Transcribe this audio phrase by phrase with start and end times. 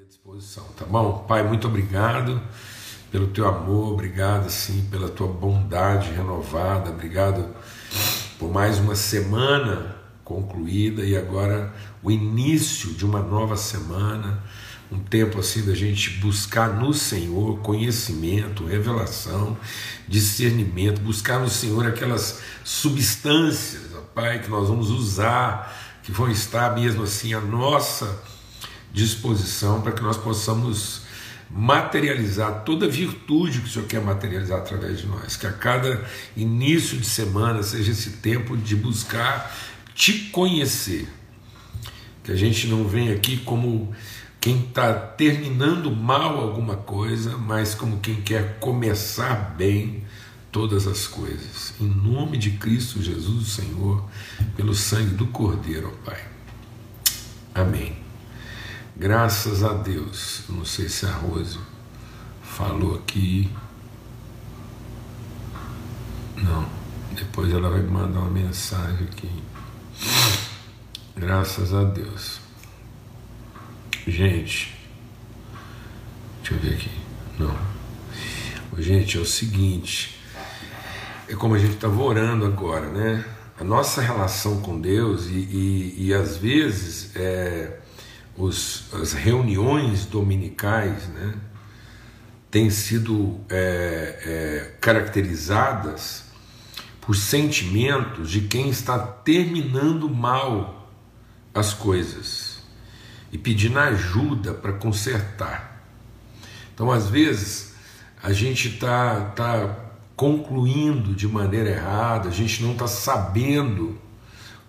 [0.00, 1.24] à disposição, tá bom?
[1.28, 2.40] Pai, muito obrigado
[3.12, 7.54] pelo teu amor, obrigado sim pela tua bondade renovada, obrigado
[8.38, 14.42] por mais uma semana concluída e agora o início de uma nova semana,
[14.90, 19.58] um tempo assim da gente buscar no Senhor conhecimento, revelação,
[20.08, 26.74] discernimento, buscar no Senhor aquelas substâncias, ó Pai, que nós vamos usar, que vão estar
[26.74, 28.29] mesmo assim à nossa
[28.92, 31.02] disposição para que nós possamos
[31.50, 35.36] materializar toda a virtude que o Senhor quer materializar através de nós.
[35.36, 36.04] Que a cada
[36.36, 39.56] início de semana seja esse tempo de buscar
[39.94, 41.08] te conhecer.
[42.22, 43.92] Que a gente não venha aqui como
[44.40, 50.04] quem está terminando mal alguma coisa, mas como quem quer começar bem
[50.52, 51.74] todas as coisas.
[51.80, 54.08] Em nome de Cristo Jesus, o Senhor,
[54.56, 56.24] pelo sangue do Cordeiro, ó Pai.
[57.54, 58.09] Amém.
[59.00, 60.42] Graças a Deus.
[60.46, 61.58] Não sei se a Rose
[62.42, 63.50] falou aqui.
[66.36, 66.68] Não.
[67.12, 69.30] Depois ela vai mandar uma mensagem aqui.
[71.16, 72.40] Graças a Deus.
[74.06, 74.76] Gente,
[76.42, 76.90] deixa eu ver aqui.
[77.38, 77.56] Não.
[78.76, 80.20] Gente, é o seguinte.
[81.26, 83.24] É como a gente estava orando agora, né?
[83.58, 87.80] A nossa relação com Deus e, e, e às vezes é,
[88.40, 91.34] os, as reuniões dominicais, né?
[92.50, 96.24] Têm sido é, é, caracterizadas
[97.00, 100.90] por sentimentos de quem está terminando mal
[101.54, 102.60] as coisas
[103.30, 105.84] e pedindo ajuda para consertar.
[106.74, 107.74] Então, às vezes,
[108.22, 109.76] a gente está tá
[110.16, 113.98] concluindo de maneira errada, a gente não está sabendo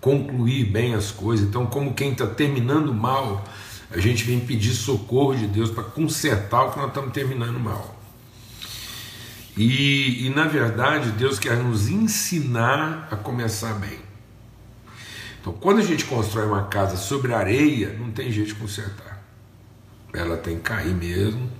[0.00, 1.46] concluir bem as coisas.
[1.46, 3.44] Então, como quem está terminando mal,
[3.94, 8.00] a gente vem pedir socorro de Deus para consertar o que nós estamos terminando mal.
[9.56, 13.98] E, e, na verdade, Deus quer nos ensinar a começar bem.
[15.40, 19.22] Então, quando a gente constrói uma casa sobre areia, não tem jeito de consertar.
[20.14, 21.50] Ela tem que cair mesmo.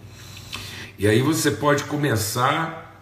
[0.99, 2.97] E aí você pode começar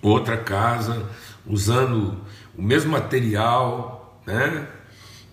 [0.00, 1.08] outra casa
[1.44, 2.20] usando
[2.56, 4.68] o mesmo material, né?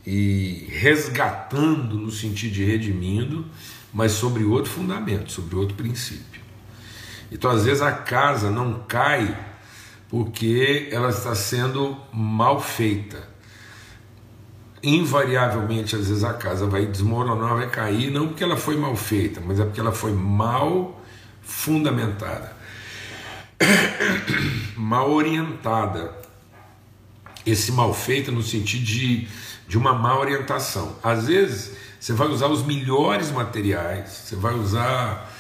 [0.06, 3.46] E resgatando no sentido de redimindo,
[3.94, 6.41] mas sobre outro fundamento, sobre outro princípio.
[7.31, 9.36] Então, às vezes, a casa não cai
[10.09, 13.28] porque ela está sendo mal feita.
[14.84, 19.41] Invariavelmente, às vezes, a casa vai desmoronar, vai cair, não porque ela foi mal feita,
[19.41, 21.02] mas é porque ela foi mal
[21.41, 22.56] fundamentada,
[24.78, 26.16] mal orientada.
[27.44, 29.28] Esse mal feito no sentido de,
[29.68, 30.96] de uma má orientação.
[31.03, 35.31] Às vezes, você vai usar os melhores materiais, você vai usar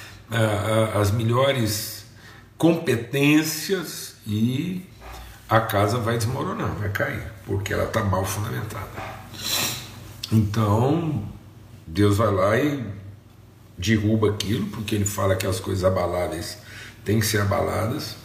[0.99, 2.05] as melhores
[2.57, 4.85] competências e
[5.49, 8.89] a casa vai desmoronar, vai cair, porque ela está mal fundamentada.
[10.31, 11.23] Então,
[11.85, 12.83] Deus vai lá e
[13.77, 16.57] derruba aquilo, porque ele fala que as coisas abaláveis
[17.03, 18.15] têm que ser abaladas,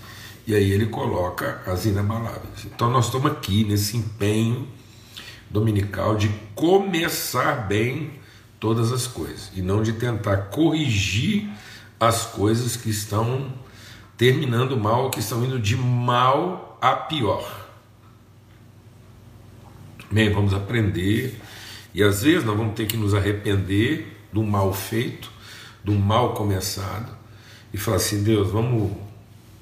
[0.46, 2.64] e aí ele coloca as inabaláveis.
[2.64, 4.66] Então, nós estamos aqui nesse empenho
[5.50, 8.12] dominical de começar bem
[8.60, 11.48] todas as coisas, e não de tentar corrigir
[11.98, 13.52] as coisas que estão
[14.16, 17.66] terminando mal, que estão indo de mal a pior.
[20.10, 21.40] Bem, vamos aprender,
[21.94, 25.30] e às vezes nós vamos ter que nos arrepender do mal feito,
[25.84, 27.16] do mal começado,
[27.72, 28.92] e falar assim: Deus, vamos,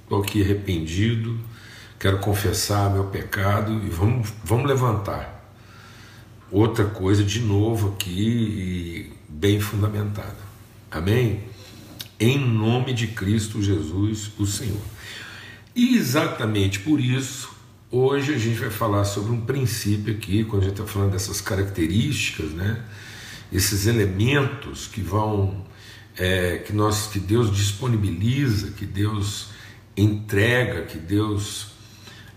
[0.02, 1.38] estou aqui arrependido,
[1.98, 5.35] quero confessar meu pecado e vamos, vamos levantar
[6.50, 10.46] outra coisa de novo aqui, bem fundamentada.
[10.90, 11.42] Amém?
[12.18, 14.80] em nome de Cristo Jesus, o Senhor.
[15.74, 17.50] E exatamente por isso,
[17.90, 21.40] hoje a gente vai falar sobre um princípio aqui, quando a gente está falando dessas
[21.40, 22.82] características, né?
[23.52, 25.64] esses elementos que vão,
[26.16, 29.49] é, que, nós, que Deus disponibiliza, que Deus
[29.96, 31.69] entrega, que Deus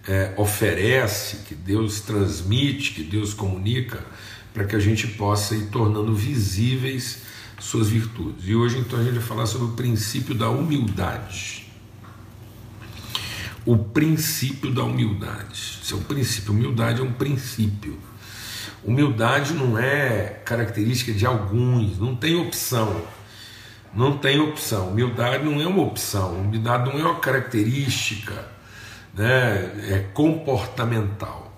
[0.08, 4.04] é, oferece, que Deus transmite, que Deus comunica,
[4.54, 7.24] para que a gente possa ir tornando visíveis
[7.60, 8.48] suas virtudes.
[8.48, 11.68] E hoje então a gente vai falar sobre o princípio da humildade.
[13.66, 15.80] O princípio da humildade.
[15.84, 16.54] Isso é um princípio.
[16.54, 17.98] Humildade é um princípio.
[18.84, 23.04] Humildade não é característica de alguns, não tem opção.
[23.94, 24.90] Não tem opção.
[24.90, 26.40] Humildade não é uma opção.
[26.40, 28.48] Humildade não é uma característica,
[29.14, 29.72] né?
[29.90, 31.52] é comportamental.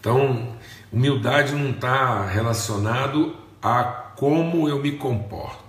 [0.00, 0.56] Então,
[0.92, 5.62] humildade não está relacionado a como eu me comporto.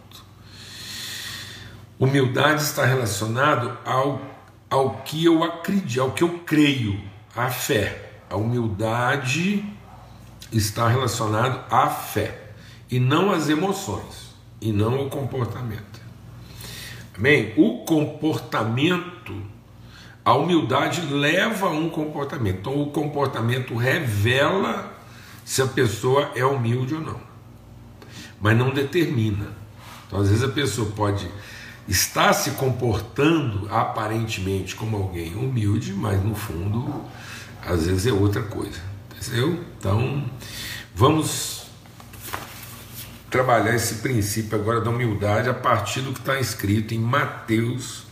[1.99, 4.21] Humildade está relacionado ao,
[4.69, 6.99] ao que eu acredito, ao que eu creio,
[7.35, 8.11] à fé.
[8.29, 9.63] A humildade
[10.51, 12.41] está relacionado à fé
[12.89, 16.01] e não às emoções e não ao comportamento.
[17.15, 17.53] Amém?
[17.55, 19.41] O comportamento,
[20.25, 22.59] a humildade leva a um comportamento.
[22.59, 24.93] Então o comportamento revela
[25.43, 27.19] se a pessoa é humilde ou não,
[28.39, 29.47] mas não determina.
[30.07, 31.27] Então às vezes a pessoa pode
[31.87, 37.03] estar se comportando aparentemente como alguém humilde, mas no fundo
[37.65, 38.79] às vezes é outra coisa.
[39.17, 39.59] Entendeu?
[39.77, 40.23] Então
[40.95, 41.63] vamos
[43.29, 48.02] trabalhar esse princípio agora da humildade a partir do que está escrito em Mateus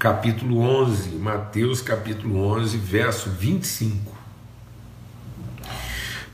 [0.00, 4.16] capítulo 11, Mateus capítulo 11, verso 25.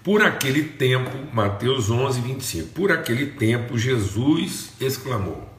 [0.04, 5.52] Por aquele tempo, Mateus 11, 25, por aquele tempo Jesus exclamou: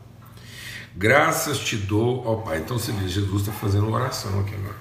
[0.96, 2.60] Graças te dou, ó Pai.
[2.60, 4.78] Então você vê, Jesus está fazendo oração aqui agora.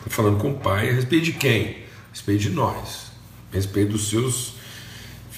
[0.00, 1.86] Está falando com o Pai a respeito de quem?
[2.08, 3.10] A respeito de nós,
[3.50, 4.59] a respeito dos seus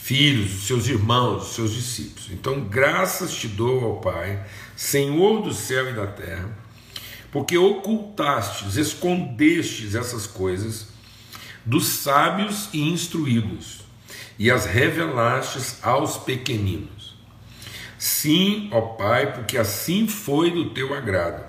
[0.03, 2.29] filhos, os seus irmãos, os seus discípulos.
[2.33, 4.45] Então, graças te dou ao Pai,
[4.75, 6.51] Senhor do céu e da terra,
[7.31, 10.89] porque ocultastes, escondestes essas coisas
[11.65, 13.83] dos sábios e instruídos,
[14.37, 17.15] e as revelastes aos pequeninos.
[17.97, 21.47] Sim, ó Pai, porque assim foi do teu agrado.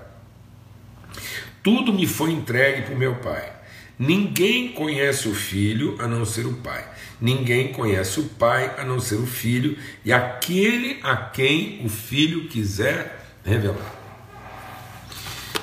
[1.60, 3.52] Tudo me foi entregue por meu Pai.
[3.98, 9.00] Ninguém conhece o Filho a não ser o Pai Ninguém conhece o Pai a não
[9.00, 13.94] ser o Filho e aquele a quem o Filho quiser revelar.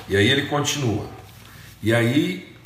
[0.08, 1.06] E aí ele continua.
[1.82, 2.56] E aí,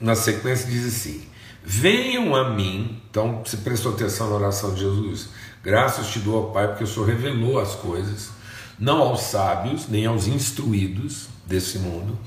[0.00, 1.26] na sequência, diz assim:
[1.64, 3.00] Venham a mim.
[3.10, 5.28] Então, você prestou atenção na oração de Jesus?
[5.62, 8.30] Graças te dou Pai, porque o Senhor revelou as coisas,
[8.78, 12.18] não aos sábios, nem aos instruídos desse mundo,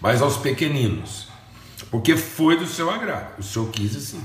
[0.00, 1.28] mas aos pequeninos,
[1.90, 3.38] porque foi do seu agrado.
[3.38, 4.22] O Senhor quis assim.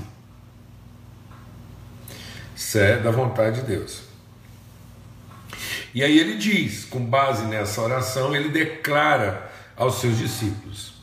[2.56, 4.00] Isso é da vontade de Deus.
[5.94, 10.94] E aí ele diz, com base nessa oração, ele declara aos seus discípulos.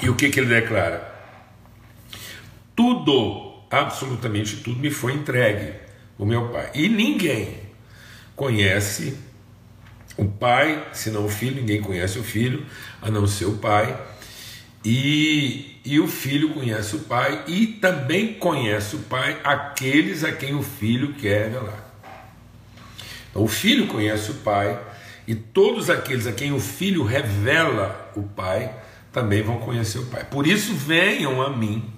[0.00, 1.14] E o que, que ele declara?
[2.76, 5.74] Tudo, absolutamente tudo, me foi entregue
[6.16, 6.70] o meu Pai.
[6.74, 7.60] E ninguém
[8.36, 9.18] conhece
[10.16, 12.64] o Pai, senão o Filho, ninguém conhece o Filho,
[13.02, 13.98] a não ser o Pai.
[14.86, 20.52] E e o filho conhece o pai, e também conhece o pai aqueles a quem
[20.52, 21.94] o filho quer revelar.
[23.30, 24.76] Então, o filho conhece o pai,
[25.28, 28.74] e todos aqueles a quem o filho revela o pai
[29.12, 30.24] também vão conhecer o pai.
[30.24, 31.88] Por isso, venham a mim,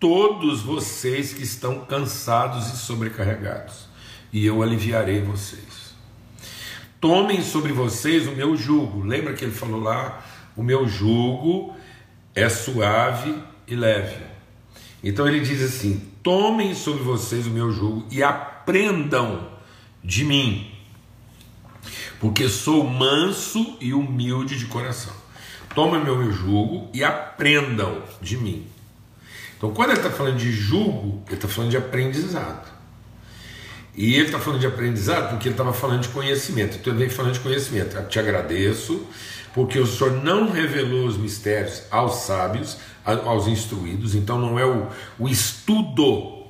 [0.00, 3.86] todos vocês que estão cansados e sobrecarregados,
[4.32, 5.94] e eu aliviarei vocês.
[7.00, 9.06] Tomem sobre vocês o meu jugo.
[9.06, 10.23] Lembra que ele falou lá?
[10.56, 11.74] O meu jugo
[12.34, 13.34] é suave
[13.66, 14.22] e leve.
[15.02, 19.50] Então ele diz assim: Tomem sobre vocês o meu jugo e aprendam
[20.02, 20.70] de mim,
[22.20, 25.12] porque sou manso e humilde de coração.
[25.74, 28.66] Tomem o meu jugo e aprendam de mim.
[29.56, 32.72] Então, quando ele está falando de jugo, ele está falando de aprendizado.
[33.96, 36.76] E ele está falando de aprendizado porque ele estava falando de conhecimento.
[36.76, 37.96] Então, ele vem falando de conhecimento.
[37.96, 39.04] Eu te agradeço
[39.54, 44.88] porque o Senhor não revelou os mistérios aos sábios, aos instruídos, então não é o,
[45.16, 46.44] o estudo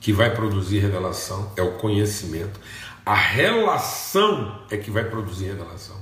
[0.00, 2.60] que vai produzir revelação, é o conhecimento.
[3.04, 5.96] A relação é que vai produzir revelação.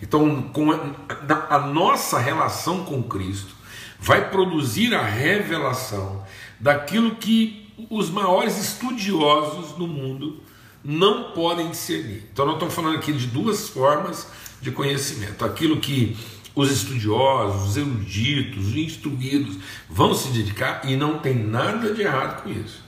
[0.00, 3.54] Então, com a, a nossa relação com Cristo
[4.00, 6.24] vai produzir a revelação
[6.58, 10.40] daquilo que os maiores estudiosos do mundo
[10.84, 12.28] não podem discernir.
[12.32, 14.28] Então, nós estamos falando aqui de duas formas
[14.60, 16.16] de conhecimento: aquilo que
[16.54, 19.56] os estudiosos, os eruditos, os instruídos
[19.88, 22.82] vão se dedicar, e não tem nada de errado com isso.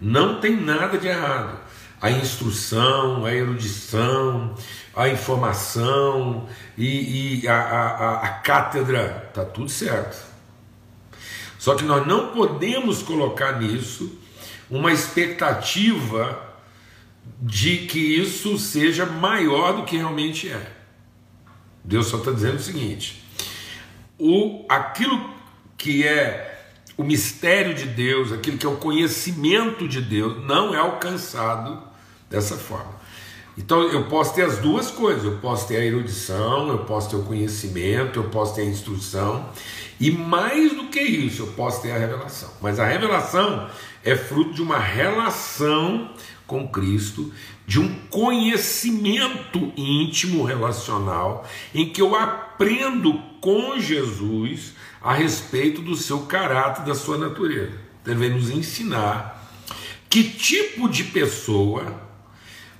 [0.00, 1.60] Não tem nada de errado.
[2.00, 4.54] A instrução, a erudição,
[4.94, 10.32] a informação e, e a, a, a cátedra, está tudo certo.
[11.58, 14.18] Só que nós não podemos colocar nisso
[14.68, 16.51] uma expectativa
[17.40, 20.72] de que isso seja maior do que realmente é.
[21.84, 23.22] Deus só está dizendo o seguinte:
[24.18, 25.30] o, aquilo
[25.76, 26.48] que é
[26.96, 31.82] o mistério de Deus, aquilo que é o conhecimento de Deus, não é alcançado
[32.30, 33.02] dessa forma.
[33.56, 37.16] Então eu posso ter as duas coisas, eu posso ter a erudição, eu posso ter
[37.16, 39.50] o conhecimento, eu posso ter a instrução,
[40.00, 42.50] e mais do que isso, eu posso ter a revelação.
[42.60, 43.68] Mas a revelação
[44.02, 46.10] é fruto de uma relação
[46.52, 47.32] com Cristo,
[47.66, 56.26] de um conhecimento íntimo relacional, em que eu aprendo com Jesus a respeito do seu
[56.26, 57.72] caráter, da sua natureza.
[58.04, 59.50] Ele vem nos ensinar
[60.10, 62.02] que tipo de pessoa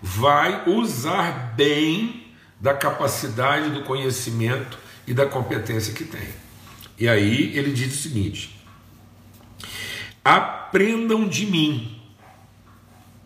[0.03, 2.27] vai usar bem
[2.61, 4.77] da capacidade, do conhecimento
[5.07, 6.29] e da competência que tem.
[6.99, 8.55] E aí ele diz o seguinte:
[10.23, 12.02] aprendam de mim.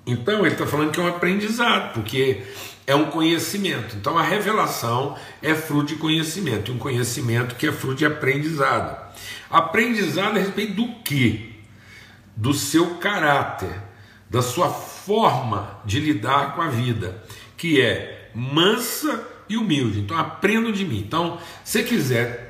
[0.07, 2.43] Então ele está falando que é um aprendizado, porque
[2.87, 3.97] é um conhecimento.
[3.97, 8.97] Então a revelação é fruto de conhecimento, um conhecimento que é fruto de aprendizado.
[9.51, 11.57] Aprendizado a respeito do que?
[12.37, 13.83] Do seu caráter,
[14.31, 17.23] da sua forma de lidar com a vida,
[17.57, 20.01] que é mansa e humilde.
[20.01, 20.99] Então aprendam de mim.
[20.99, 22.46] Então, se quiser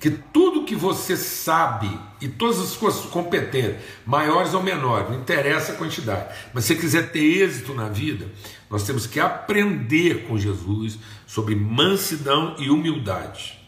[0.00, 1.90] que tudo que você sabe
[2.20, 3.76] e todas as suas competências,
[4.06, 8.28] maiores ou menores, não interessa a quantidade, mas se quiser ter êxito na vida,
[8.70, 13.58] nós temos que aprender com Jesus sobre mansidão e humildade.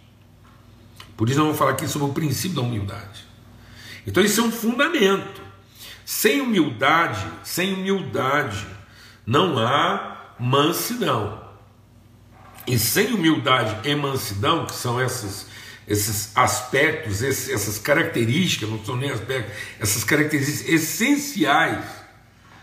[1.16, 3.26] Por isso, nós vamos falar aqui sobre o princípio da humildade.
[4.06, 5.42] Então, isso é um fundamento.
[6.04, 8.66] Sem humildade, sem humildade,
[9.26, 11.40] não há mansidão.
[12.66, 15.46] E sem humildade e mansidão, que são essas,
[15.90, 21.84] esses aspectos, esses, essas características, não são nem aspectos, essas características essenciais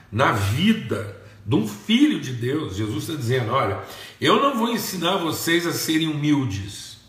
[0.10, 2.77] na vida de um filho de Deus.
[2.77, 3.84] Jesus está dizendo: olha,
[4.22, 7.00] eu não vou ensinar vocês a serem humildes,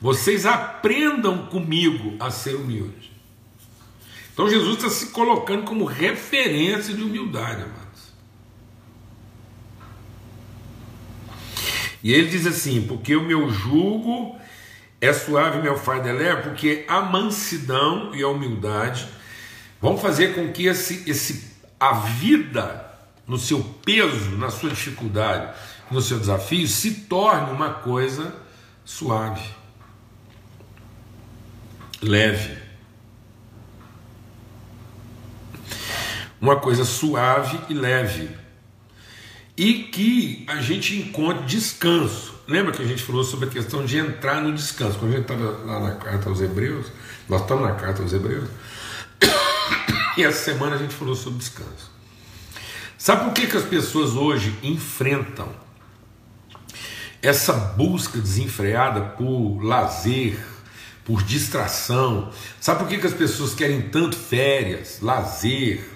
[0.00, 3.10] vocês aprendam comigo a ser humildes.
[4.32, 8.12] Então Jesus está se colocando como referência de humildade, amados.
[12.00, 14.38] E ele diz assim: porque o meu jugo
[15.06, 19.06] é suave, meu fardo é leve, porque a mansidão e a humildade
[19.80, 22.84] vão fazer com que esse, esse, a vida,
[23.26, 25.54] no seu peso, na sua dificuldade,
[25.90, 28.34] no seu desafio, se torne uma coisa
[28.84, 29.42] suave,
[32.02, 32.66] leve.
[36.40, 38.30] uma coisa suave e leve.
[39.56, 42.34] E que a gente encontre descanso.
[42.46, 44.98] Lembra que a gente falou sobre a questão de entrar no descanso?
[44.98, 46.92] Quando a gente estava lá na carta aos Hebreus,
[47.28, 48.48] nós estamos na carta aos Hebreus,
[50.16, 51.90] e essa semana a gente falou sobre descanso.
[52.98, 55.48] Sabe por que, que as pessoas hoje enfrentam
[57.22, 60.38] essa busca desenfreada por lazer,
[61.04, 62.30] por distração?
[62.60, 65.95] Sabe por que, que as pessoas querem tanto férias, lazer,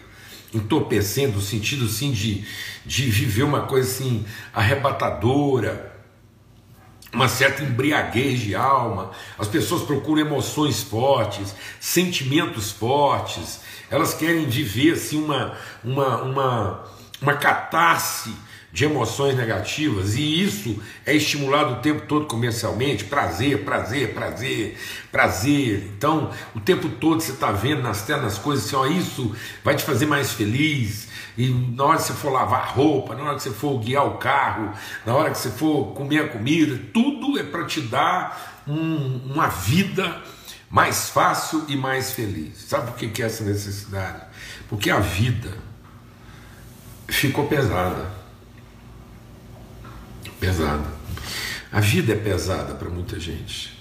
[0.53, 2.45] entorpecendo, no sentido assim de,
[2.85, 5.91] de viver uma coisa assim arrebatadora,
[7.13, 9.11] uma certa embriaguez de alma.
[9.39, 13.61] As pessoas procuram emoções fortes, sentimentos fortes.
[13.91, 16.85] Elas querem viver assim uma uma uma,
[17.21, 18.33] uma catarse
[18.73, 24.79] de emoções negativas, e isso é estimulado o tempo todo comercialmente, prazer, prazer, prazer,
[25.11, 25.91] prazer.
[25.97, 29.35] Então, o tempo todo você está vendo nas telas coisas assim, ó, isso
[29.65, 31.09] vai te fazer mais feliz.
[31.37, 34.19] E na hora que você for lavar roupa, na hora que você for guiar o
[34.19, 34.73] carro,
[35.05, 39.49] na hora que você for comer a comida, tudo é para te dar um, uma
[39.49, 40.23] vida
[40.71, 42.57] mais fácil e mais feliz.
[42.69, 44.23] Sabe por que é essa necessidade?
[44.69, 45.57] Porque a vida
[47.09, 48.20] ficou pesada
[50.41, 50.89] pesada.
[51.71, 53.79] A vida é pesada para muita gente.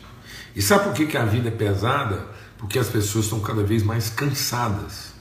[0.56, 2.28] E sabe por que, que a vida é pesada?
[2.58, 5.14] Porque as pessoas estão cada vez mais cansadas.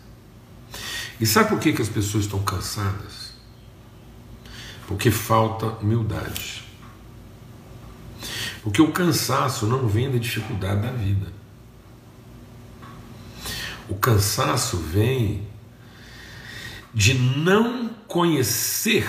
[1.21, 3.33] E sabe por que, que as pessoas estão cansadas?
[4.87, 6.64] Porque falta humildade.
[8.62, 11.33] Porque o cansaço não vem da dificuldade da vida.
[13.88, 15.47] O cansaço vem
[16.92, 19.09] de não conhecer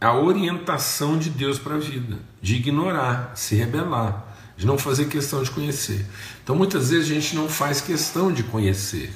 [0.00, 5.42] a orientação de Deus para a vida, de ignorar, se rebelar, de não fazer questão
[5.42, 6.06] de conhecer.
[6.42, 9.12] Então muitas vezes a gente não faz questão de conhecer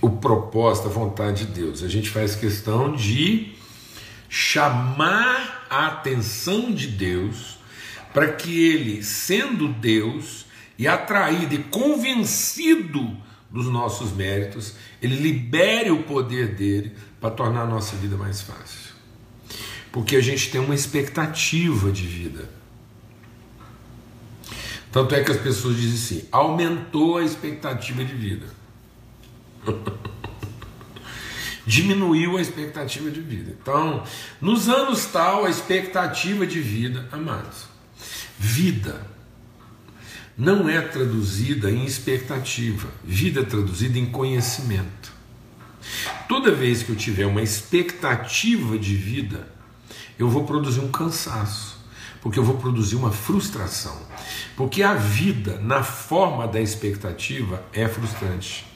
[0.00, 1.82] o propósito, a vontade de Deus.
[1.82, 3.54] A gente faz questão de
[4.28, 7.58] chamar a atenção de Deus
[8.14, 10.46] para que ele, sendo Deus
[10.78, 13.14] e atraído e convencido
[13.50, 18.85] dos nossos méritos, ele libere o poder dele para tornar a nossa vida mais fácil
[19.96, 22.50] porque a gente tem uma expectativa de vida.
[24.92, 28.46] Tanto é que as pessoas dizem assim: aumentou a expectativa de vida.
[31.64, 33.56] diminuiu a expectativa de vida.
[33.58, 34.04] Então,
[34.38, 37.64] nos anos tal, a expectativa de vida, amados,
[38.38, 39.00] vida
[40.36, 45.10] não é traduzida em expectativa, vida é traduzida em conhecimento.
[46.28, 49.55] Toda vez que eu tiver uma expectativa de vida,
[50.18, 51.78] eu vou produzir um cansaço,
[52.20, 53.96] porque eu vou produzir uma frustração.
[54.56, 58.66] Porque a vida, na forma da expectativa, é frustrante.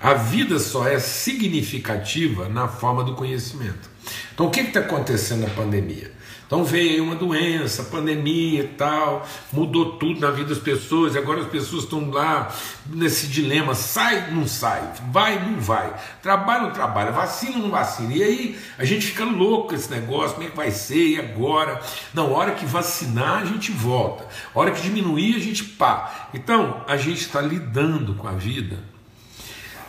[0.00, 3.88] A vida só é significativa na forma do conhecimento.
[4.32, 6.12] Então, o que está acontecendo na pandemia?
[6.48, 11.48] Então veio uma doença, pandemia e tal, mudou tudo na vida das pessoas, agora as
[11.48, 12.50] pessoas estão lá
[12.86, 18.14] nesse dilema: sai, não sai, vai, não vai, trabalha, não trabalha, vacina, não vacina.
[18.14, 21.08] E aí a gente fica louco com esse negócio: como é que vai ser?
[21.08, 21.82] E agora?
[22.14, 26.30] Não, hora que vacinar, a gente volta, hora que diminuir, a gente pá.
[26.32, 28.78] Então a gente está lidando com a vida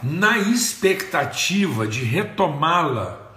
[0.03, 3.28] na expectativa de retomá-la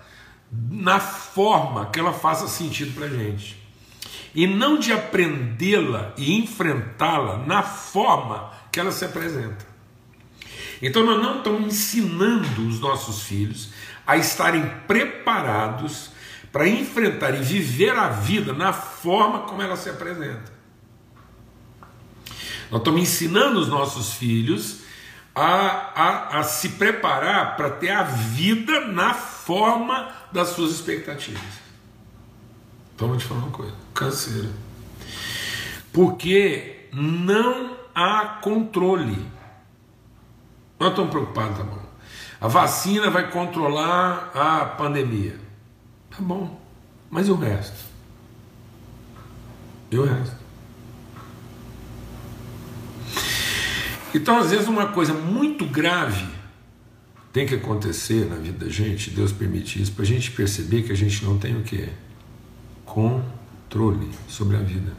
[0.53, 3.57] na forma que ela faça sentido para a gente.
[4.35, 9.67] E não de aprendê-la e enfrentá-la na forma que ela se apresenta.
[10.81, 13.71] Então nós não estamos ensinando os nossos filhos
[14.07, 16.11] a estarem preparados
[16.51, 20.53] para enfrentar e viver a vida na forma como ela se apresenta.
[22.71, 24.81] Nós estamos ensinando os nossos filhos
[25.35, 29.32] a, a, a se preparar para ter a vida na forma
[30.33, 31.43] das suas expectativas.
[32.95, 34.51] Então vou te falar uma coisa: canseira.
[35.93, 39.27] Porque não há controle.
[40.79, 41.83] Nós estamos preocupados, tá bom.
[42.41, 45.39] A vacina vai controlar a pandemia.
[46.11, 46.61] Tá bom.
[47.11, 47.77] Mas e o resto?
[49.91, 50.37] E o resto?
[54.15, 56.27] Então, às vezes, uma coisa muito grave
[57.33, 60.93] tem que acontecer na vida da gente, Deus permite isso, para a gente perceber que
[60.93, 61.89] a gente não tem o que?
[62.85, 64.93] Controle sobre a vida.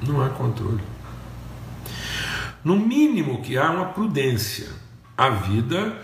[0.00, 0.82] Não há controle.
[2.64, 4.68] No mínimo que há uma prudência.
[5.16, 6.00] A vida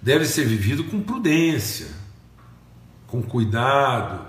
[0.00, 1.88] deve ser vivida com prudência,
[3.08, 4.24] com cuidado,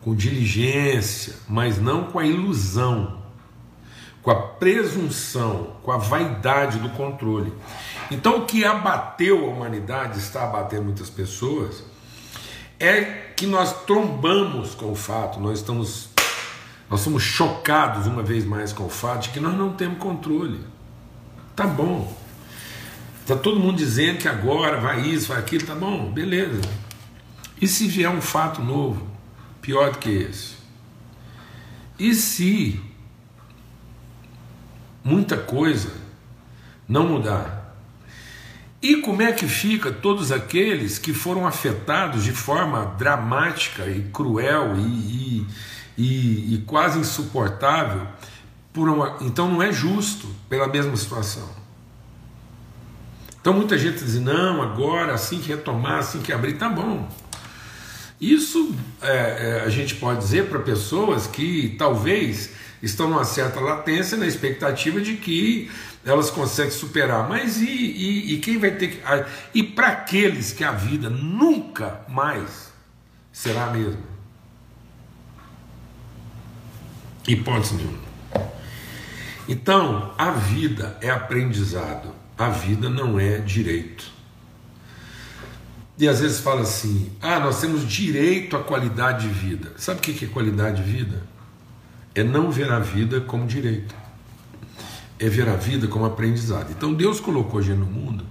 [0.00, 3.22] com diligência, mas não com a ilusão
[4.24, 7.52] com a presunção, com a vaidade do controle.
[8.10, 11.82] Então, o que abateu a humanidade, está abatendo muitas pessoas,
[12.78, 16.08] é que nós trombamos com o fato, nós estamos,
[16.90, 20.60] nós somos chocados uma vez mais com o fato de que nós não temos controle.
[21.56, 22.14] Tá bom.
[23.26, 26.60] Tá todo mundo dizendo que agora vai isso, vai aquilo, tá bom, beleza.
[27.60, 29.06] E se vier um fato novo,
[29.62, 30.54] pior do que esse?
[31.98, 32.80] E se
[35.02, 35.90] muita coisa
[36.88, 37.63] não mudar.
[38.84, 44.76] E como é que fica todos aqueles que foram afetados de forma dramática e cruel
[44.76, 45.46] e, e,
[45.96, 48.06] e, e quase insuportável?
[48.74, 51.48] Por uma, então não é justo pela mesma situação.
[53.40, 57.08] Então muita gente diz: não, agora, assim que retomar, assim que abrir, tá bom.
[58.20, 62.50] Isso é, é, a gente pode dizer para pessoas que talvez
[62.82, 65.70] estão numa certa latência na expectativa de que
[66.04, 67.28] elas conseguem superar.
[67.28, 69.02] Mas e, e, e quem vai ter que.
[69.54, 72.72] E para aqueles que a vida nunca mais
[73.32, 74.14] será a mesma?
[77.26, 78.04] Hipótese nenhuma.
[79.48, 84.12] Então, a vida é aprendizado, a vida não é direito.
[85.98, 89.72] E às vezes fala assim: ah, nós temos direito à qualidade de vida.
[89.76, 91.34] Sabe o que é qualidade de vida?
[92.14, 93.94] é não ver a vida como direito,
[95.18, 96.70] é ver a vida como aprendizado.
[96.70, 98.26] Então Deus colocou a gente no mundo,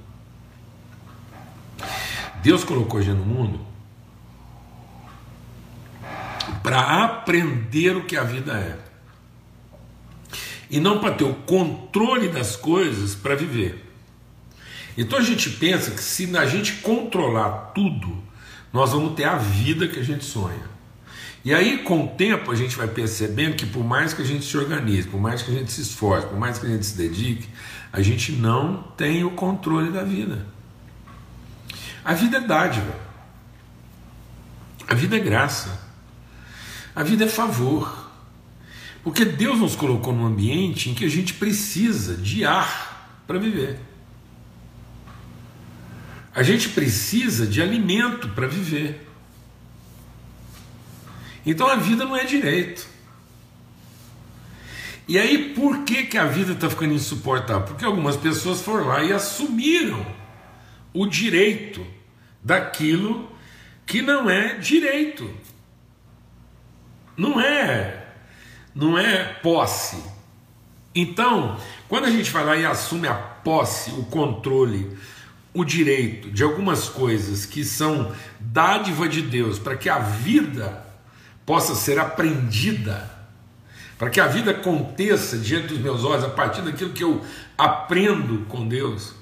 [2.42, 3.60] Deus colocou a gente no mundo
[6.62, 8.80] para aprender o que a vida é.
[10.70, 13.84] E não para ter o controle das coisas para viver.
[14.98, 18.24] Então a gente pensa que se a gente controlar tudo,
[18.72, 20.73] nós vamos ter a vida que a gente sonha.
[21.46, 24.46] E aí, com o tempo, a gente vai percebendo que, por mais que a gente
[24.46, 26.96] se organize, por mais que a gente se esforce, por mais que a gente se
[26.96, 27.50] dedique,
[27.92, 30.48] a gente não tem o controle da vida.
[32.04, 32.96] A vida é dádiva.
[34.88, 35.82] A vida é graça.
[36.96, 38.12] A vida é favor.
[39.04, 43.80] Porque Deus nos colocou num ambiente em que a gente precisa de ar para viver.
[46.34, 49.10] A gente precisa de alimento para viver.
[51.46, 52.88] Então a vida não é direito.
[55.08, 57.68] E aí, por que, que a vida está ficando insuportável?
[57.68, 60.06] Porque algumas pessoas foram lá e assumiram
[60.94, 61.86] o direito
[62.42, 63.30] daquilo
[63.86, 65.30] que não é direito.
[67.18, 68.08] Não é,
[68.74, 70.02] não é posse.
[70.96, 74.98] Então, quando a gente vai lá e assume a posse, o controle,
[75.54, 80.83] o direito de algumas coisas que são dádiva de Deus para que a vida
[81.46, 83.12] possa ser aprendida,
[83.98, 87.24] para que a vida aconteça diante dos meus olhos a partir daquilo que eu
[87.58, 89.14] aprendo com Deus,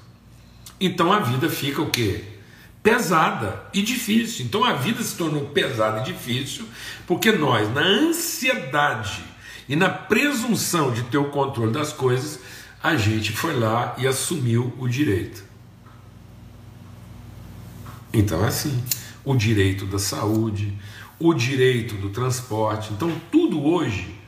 [0.80, 2.24] então a vida fica o quê?
[2.82, 4.44] Pesada e difícil.
[4.44, 6.66] Então a vida se tornou pesada e difícil
[7.06, 9.22] porque nós, na ansiedade
[9.68, 12.40] e na presunção de ter o controle das coisas,
[12.82, 15.44] a gente foi lá e assumiu o direito.
[18.12, 18.82] Então é assim:
[19.24, 20.76] o direito da saúde,
[21.22, 22.92] o direito do transporte.
[22.92, 24.20] Então, tudo hoje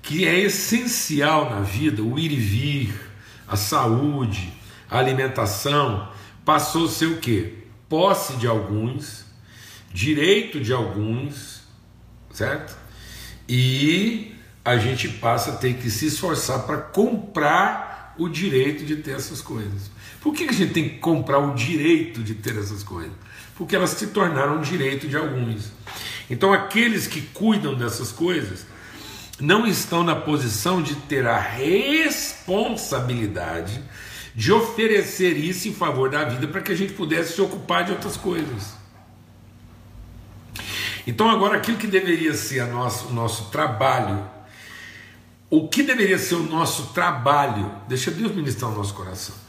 [0.00, 2.94] que é essencial na vida, o ir e vir,
[3.48, 4.52] a saúde,
[4.88, 6.08] a alimentação,
[6.44, 7.54] passou a ser o quê?
[7.88, 9.24] Posse de alguns,
[9.92, 11.62] direito de alguns,
[12.32, 12.76] certo?
[13.48, 14.32] E
[14.64, 19.40] a gente passa a ter que se esforçar para comprar o direito de ter essas
[19.40, 19.90] coisas.
[20.26, 23.12] Por que a gente tem que comprar o direito de ter essas coisas?
[23.54, 25.70] Porque elas se tornaram direito de alguns.
[26.28, 28.66] Então, aqueles que cuidam dessas coisas
[29.38, 33.80] não estão na posição de ter a responsabilidade
[34.34, 37.92] de oferecer isso em favor da vida para que a gente pudesse se ocupar de
[37.92, 38.74] outras coisas.
[41.06, 44.28] Então, agora, aquilo que deveria ser nosso, o nosso trabalho,
[45.48, 49.45] o que deveria ser o nosso trabalho, deixa Deus ministrar o nosso coração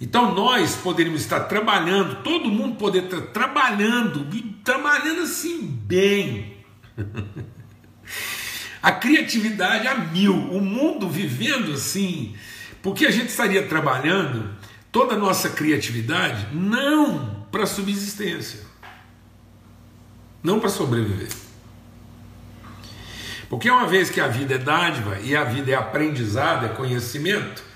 [0.00, 4.26] então nós poderíamos estar trabalhando, todo mundo poder estar trabalhando,
[4.64, 6.56] trabalhando assim bem.
[8.82, 12.34] a criatividade a mil, o mundo vivendo assim,
[12.82, 14.50] porque a gente estaria trabalhando
[14.90, 18.60] toda a nossa criatividade não para subsistência,
[20.42, 21.28] não para sobreviver.
[23.50, 27.69] Porque uma vez que a vida é dádiva e a vida é aprendizado, é conhecimento,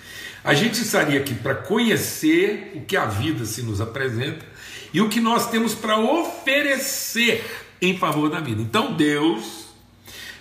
[0.45, 4.45] a gente estaria aqui para conhecer o que a vida se nos apresenta
[4.93, 7.43] e o que nós temos para oferecer
[7.81, 8.61] em favor da vida.
[8.61, 9.65] Então Deus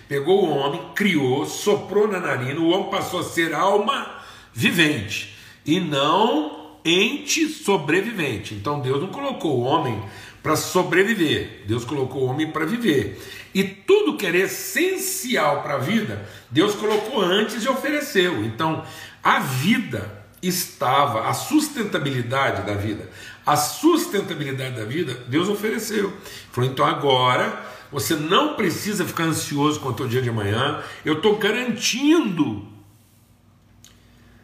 [0.06, 5.80] pegou o homem, criou, soprou na narina, o homem passou a ser alma vivente e
[5.80, 8.54] não ente sobrevivente.
[8.54, 10.02] Então Deus não colocou o homem
[10.42, 13.18] para sobreviver, Deus colocou o homem para viver.
[13.54, 18.44] E tudo que era essencial para a vida, Deus colocou antes e ofereceu.
[18.44, 18.84] Então,
[19.24, 23.08] a vida estava, a sustentabilidade da vida,
[23.46, 26.12] a sustentabilidade da vida, Deus ofereceu.
[26.52, 31.38] Falou, então agora você não precisa ficar ansioso quanto ao dia de amanhã, eu estou
[31.38, 32.68] garantindo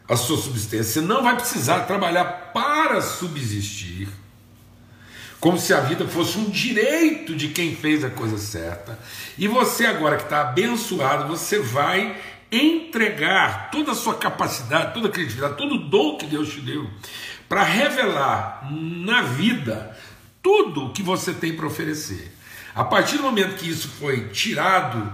[0.07, 1.01] a sua subsistência.
[1.01, 4.09] Você não vai precisar trabalhar para subsistir,
[5.39, 8.97] como se a vida fosse um direito de quem fez a coisa certa.
[9.37, 12.15] E você, agora que está abençoado, você vai
[12.51, 16.89] entregar toda a sua capacidade, toda a criatividade, todo o dom que Deus te deu,
[17.47, 19.97] para revelar na vida
[20.43, 22.35] tudo o que você tem para oferecer.
[22.75, 25.11] A partir do momento que isso foi tirado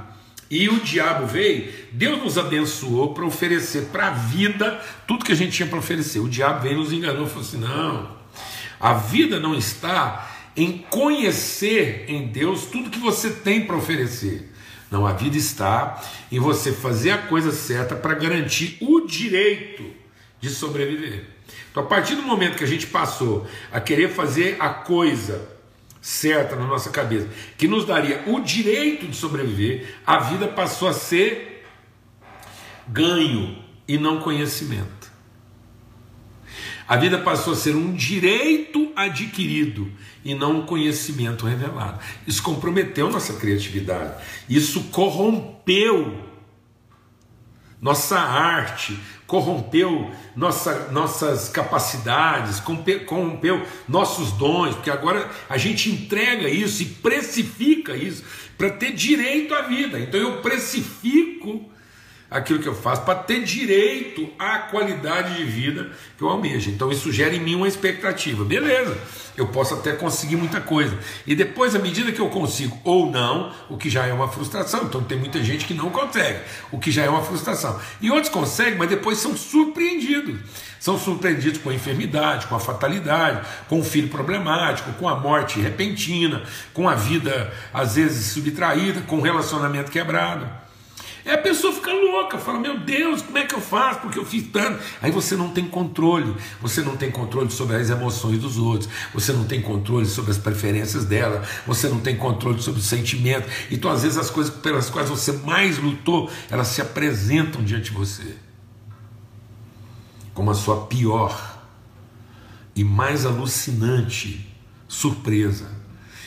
[0.49, 5.35] e o diabo veio, Deus nos abençoou para oferecer para a vida tudo que a
[5.35, 6.19] gente tinha para oferecer.
[6.19, 8.17] O diabo veio e nos enganou, falou assim: não,
[8.79, 14.51] a vida não está em conhecer em Deus tudo que você tem para oferecer.
[14.89, 19.83] Não, a vida está em você fazer a coisa certa para garantir o direito
[20.39, 21.25] de sobreviver.
[21.69, 25.57] Então, a partir do momento que a gente passou a querer fazer a coisa
[26.01, 30.93] certa na nossa cabeça, que nos daria o direito de sobreviver, a vida passou a
[30.93, 31.65] ser
[32.87, 34.96] ganho e não conhecimento.
[36.87, 39.91] A vida passou a ser um direito adquirido
[40.23, 41.99] e não um conhecimento revelado.
[42.25, 44.23] Isso comprometeu nossa criatividade.
[44.47, 46.25] Isso corrompeu
[47.79, 48.97] nossa arte,
[49.27, 52.59] corrompeu nossa, nossas capacidades,
[53.05, 58.23] corrompeu nossos dons, porque agora a gente entrega isso e precifica isso
[58.57, 59.99] para ter direito à vida.
[59.99, 61.69] Então eu precifico
[62.29, 66.69] aquilo que eu faço para ter direito à qualidade de vida que eu almejo.
[66.69, 68.43] Então isso gera em mim uma expectativa.
[68.43, 68.97] Beleza,
[69.37, 70.97] eu posso até conseguir muita coisa.
[71.25, 74.83] E depois, à medida que eu consigo ou não, o que já é uma frustração.
[74.83, 76.39] Então tem muita gente que não consegue,
[76.71, 77.79] o que já é uma frustração.
[78.01, 80.39] E outros conseguem, mas depois são surpreendidos.
[80.79, 85.59] São surpreendidos com a enfermidade, com a fatalidade, com o filho problemático, com a morte
[85.59, 90.66] repentina, com a vida às vezes subtraída, com o relacionamento quebrado.
[91.27, 93.99] Aí a pessoa fica louca, fala: Meu Deus, como é que eu faço?
[93.99, 94.81] Porque eu fiz tanto.
[95.01, 99.33] Aí você não tem controle, você não tem controle sobre as emoções dos outros, você
[99.33, 103.45] não tem controle sobre as preferências dela, você não tem controle sobre o sentimento.
[103.69, 107.97] Então, às vezes, as coisas pelas quais você mais lutou, elas se apresentam diante de
[107.97, 108.37] você
[110.33, 111.59] como a sua pior
[112.73, 114.47] e mais alucinante
[114.87, 115.67] surpresa.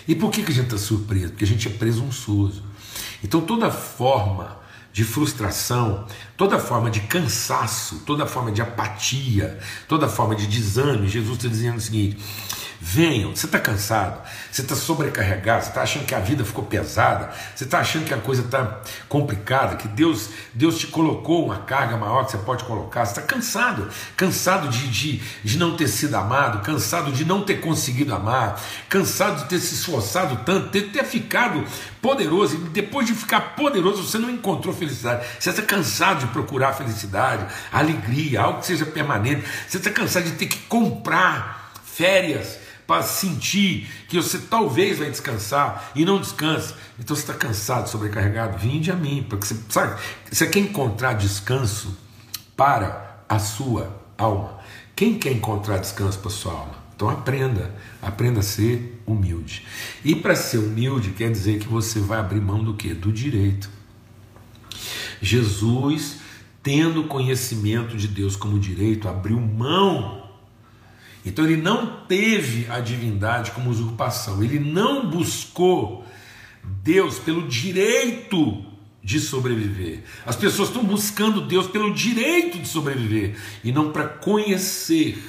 [0.06, 1.28] E por que, que a gente está surpreso?
[1.28, 2.64] Porque a gente é presunçoso.
[3.22, 4.59] Então toda forma
[4.92, 6.06] de frustração,
[6.40, 11.76] toda forma de cansaço, toda forma de apatia, toda forma de desânimo, Jesus está dizendo
[11.76, 12.16] o seguinte:
[12.82, 17.30] Venham, você está cansado, você está sobrecarregado, você está achando que a vida ficou pesada,
[17.54, 21.98] você está achando que a coisa está complicada, que Deus, Deus te colocou uma carga
[21.98, 26.14] maior que você pode colocar, você está cansado, cansado de, de, de não ter sido
[26.14, 31.04] amado, cansado de não ter conseguido amar, cansado de ter se esforçado tanto, de ter
[31.04, 31.62] ficado
[32.00, 36.72] poderoso, e depois de ficar poderoso você não encontrou felicidade, você está cansado de procurar
[36.72, 43.02] felicidade, alegria, algo que seja permanente, você está cansado de ter que comprar férias para
[43.04, 46.74] sentir que você talvez vai descansar e não descansa.
[46.98, 51.96] Então você está cansado, sobrecarregado, vinde a mim, porque você sabe, você quer encontrar descanso
[52.56, 54.58] para a sua alma.
[54.96, 56.74] Quem quer encontrar descanso para a sua alma?
[56.96, 59.64] Então aprenda, aprenda a ser humilde.
[60.04, 62.92] E para ser humilde quer dizer que você vai abrir mão do que?
[62.92, 63.70] Do direito.
[65.22, 66.16] Jesus,
[66.62, 70.20] tendo conhecimento de Deus como direito, abriu mão
[71.24, 76.04] então ele não teve a divindade como usurpação, ele não buscou
[76.82, 78.64] Deus pelo direito
[79.02, 80.02] de sobreviver.
[80.26, 85.22] As pessoas estão buscando Deus pelo direito de sobreviver e não para conhecer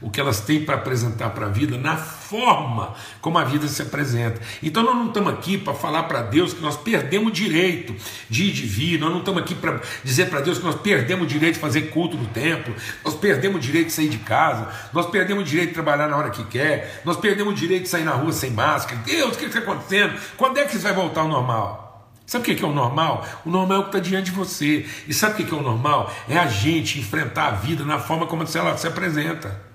[0.00, 3.80] o que elas têm para apresentar para a vida na forma como a vida se
[3.82, 4.40] apresenta.
[4.62, 7.94] Então nós não estamos aqui para falar para Deus que nós perdemos o direito
[8.28, 11.24] de ir de vir, nós não estamos aqui para dizer para Deus que nós perdemos
[11.24, 14.68] o direito de fazer culto no templo, nós perdemos o direito de sair de casa,
[14.92, 17.88] nós perdemos o direito de trabalhar na hora que quer, nós perdemos o direito de
[17.88, 19.00] sair na rua sem máscara.
[19.04, 20.14] Deus, o que está acontecendo?
[20.36, 21.86] Quando é que isso vai voltar ao normal?
[22.26, 23.24] Sabe o que é o normal?
[23.44, 24.84] O normal é o que está diante de você.
[25.06, 26.12] E sabe o que é o normal?
[26.28, 29.65] É a gente enfrentar a vida na forma como ela se apresenta.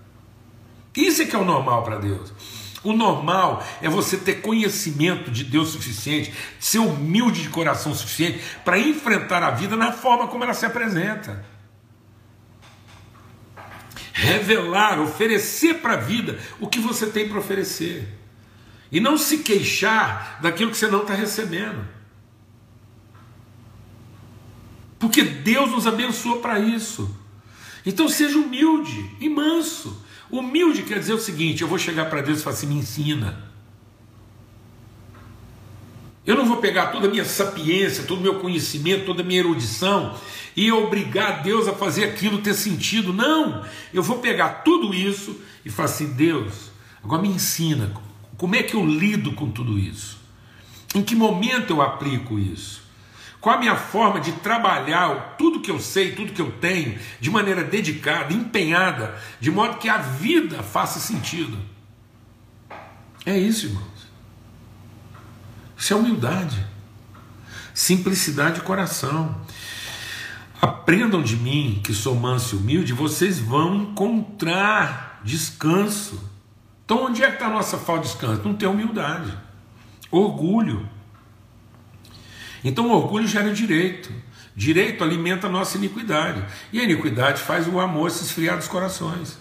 [0.96, 2.34] Isso é que é o normal para Deus.
[2.84, 8.80] O normal é você ter conhecimento de Deus suficiente, ser humilde de coração suficiente para
[8.80, 11.46] enfrentar a vida na forma como ela se apresenta.
[14.14, 18.08] Revelar, oferecer para a vida o que você tem para oferecer.
[18.92, 21.88] E não se queixar daquilo que você não está recebendo.
[25.00, 27.16] Porque Deus nos abençoou para isso.
[27.86, 30.04] Então seja humilde e manso.
[30.32, 33.52] Humilde quer dizer o seguinte: eu vou chegar para Deus e falar assim, me ensina.
[36.26, 39.40] Eu não vou pegar toda a minha sapiência, todo o meu conhecimento, toda a minha
[39.40, 40.16] erudição
[40.56, 43.12] e obrigar Deus a fazer aquilo ter sentido.
[43.12, 43.66] Não!
[43.94, 46.72] Eu vou pegar tudo isso e falar assim: Deus,
[47.04, 47.92] agora me ensina
[48.38, 50.18] como é que eu lido com tudo isso.
[50.96, 52.81] Em que momento eu aplico isso?
[53.42, 57.32] Qual a minha forma de trabalhar tudo que eu sei, tudo que eu tenho, de
[57.32, 61.58] maneira dedicada, empenhada, de modo que a vida faça sentido?
[63.26, 63.88] É isso, irmãos.
[65.76, 66.64] Isso é humildade,
[67.74, 69.36] simplicidade de coração.
[70.62, 76.30] Aprendam de mim, que sou manso e humilde, vocês vão encontrar descanso.
[76.86, 78.44] Então, onde é que está a nossa falta de descanso?
[78.44, 79.36] Não tem humildade,
[80.12, 80.88] orgulho.
[82.64, 84.12] Então o orgulho gera direito.
[84.56, 86.44] Direito alimenta a nossa iniquidade.
[86.72, 89.38] E a iniquidade faz o amor se esfriar dos corações.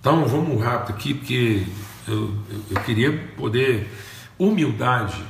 [0.00, 1.66] Então vamos rápido aqui, porque
[2.06, 3.88] eu, eu, eu queria poder.
[4.38, 5.22] Humildade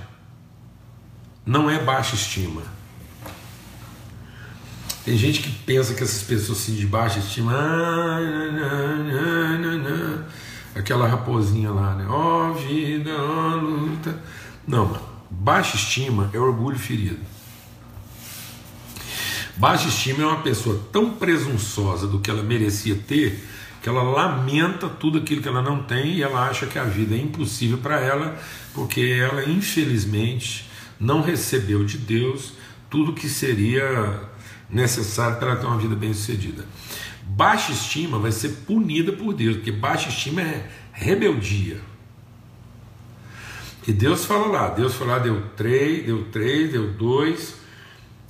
[1.45, 2.63] não é baixa estima.
[5.05, 7.53] Tem gente que pensa que essas pessoas assim, de baixa estima.
[7.55, 8.19] Ah,
[10.75, 12.07] aquela raposinha lá, né?
[12.09, 14.23] Ó oh, vida, ó oh, luta.
[14.67, 15.08] Não, mano.
[15.31, 17.21] Baixa estima é orgulho ferido.
[19.57, 23.45] Baixa estima é uma pessoa tão presunçosa do que ela merecia ter
[23.83, 27.15] que ela lamenta tudo aquilo que ela não tem e ela acha que a vida
[27.15, 28.37] é impossível para ela
[28.75, 32.53] porque ela infelizmente não recebeu de Deus
[32.91, 34.21] tudo que seria
[34.69, 36.65] necessário para ela ter uma vida bem sucedida.
[37.23, 41.81] Baixa estima vai ser punida por Deus, porque baixa estima é rebeldia.
[43.89, 47.55] E Deus fala lá, Deus falou lá, deu três, deu três, deu dois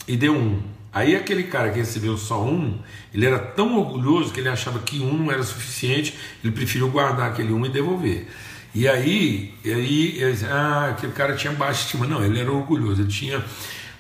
[0.07, 0.63] e deu um.
[0.93, 2.79] Aí aquele cara que recebeu só um,
[3.13, 7.33] ele era tão orgulhoso que ele achava que um não era suficiente, ele preferiu guardar
[7.33, 8.29] aquele um e devolver.
[8.73, 12.07] E aí, aí ah, aquele cara tinha baixa estima.
[12.07, 13.45] Não, ele era orgulhoso, ele tinha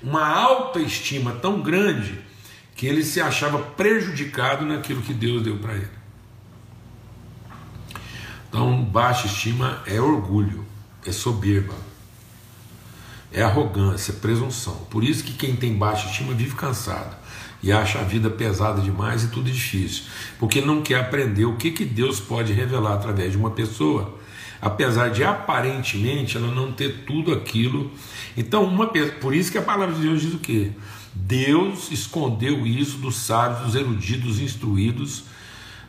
[0.00, 2.20] uma alta estima tão grande
[2.76, 5.90] que ele se achava prejudicado naquilo que Deus deu para ele.
[8.48, 10.64] Então, baixa estima é orgulho,
[11.08, 11.74] é soberba,
[13.32, 14.74] é arrogância, é presunção.
[14.90, 17.16] Por isso que quem tem baixa estima vive cansado
[17.62, 20.04] e acha a vida pesada demais e tudo difícil,
[20.38, 24.16] porque não quer aprender o que, que Deus pode revelar através de uma pessoa,
[24.60, 27.90] apesar de aparentemente ela não ter tudo aquilo.
[28.36, 28.86] Então, uma
[29.20, 30.70] por isso que a palavra de Deus diz o quê?
[31.14, 35.24] Deus escondeu isso dos sábios, dos eruditos, dos instruídos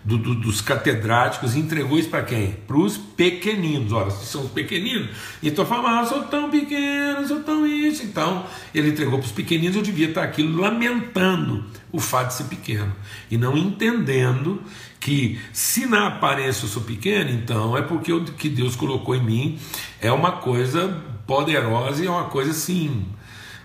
[0.03, 2.51] do, do, dos catedráticos entregou isso para quem?
[2.67, 3.91] Para os pequeninos.
[3.91, 5.09] Ora, se são os pequeninos,
[5.43, 8.03] então fala, ah, sou tão pequeno, sou tão isso.
[8.03, 12.43] Então, ele entregou para os pequeninos, eu devia estar aqui lamentando o fato de ser
[12.45, 12.95] pequeno
[13.29, 14.61] e não entendendo
[14.99, 19.23] que se na aparência eu sou pequeno, então é porque o que Deus colocou em
[19.23, 19.59] mim
[20.01, 23.05] é uma coisa poderosa e é uma coisa assim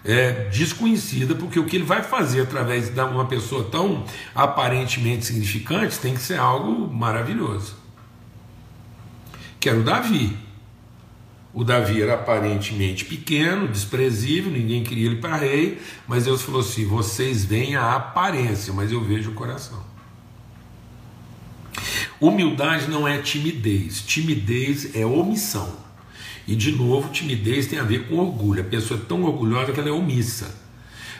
[0.05, 5.99] é, desconhecida, porque o que ele vai fazer através de uma pessoa tão aparentemente significante
[5.99, 7.77] tem que ser algo maravilhoso.
[9.59, 10.37] Que era o Davi.
[11.55, 16.85] O Davi era aparentemente pequeno, desprezível, ninguém queria ele para rei, mas Deus falou assim:
[16.85, 19.83] vocês veem a aparência, mas eu vejo o coração.
[22.21, 25.84] Humildade não é timidez, timidez é omissão.
[26.47, 28.61] E de novo, timidez tem a ver com orgulho.
[28.61, 30.65] A pessoa é tão orgulhosa que ela é omissa.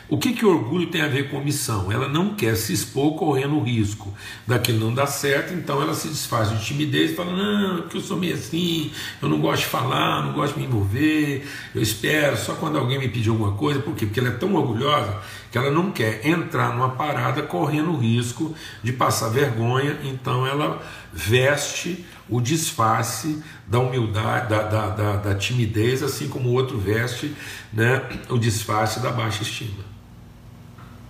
[0.07, 1.91] O que, que orgulho tem a ver com omissão?
[1.91, 4.13] Ela não quer se expor correndo risco
[4.45, 8.01] daquilo não dar certo, então ela se desfaz de timidez e fala: Não, porque eu
[8.01, 12.37] sou meio assim, eu não gosto de falar, não gosto de me envolver, eu espero
[12.37, 13.79] só quando alguém me pedir alguma coisa.
[13.79, 14.05] Por quê?
[14.05, 15.17] Porque ela é tão orgulhosa
[15.51, 20.83] que ela não quer entrar numa parada correndo risco de passar vergonha, então ela
[21.15, 27.33] veste o disfarce da humildade, da, da, da, da timidez, assim como o outro veste
[27.71, 29.85] né, o disfarce da baixa estima.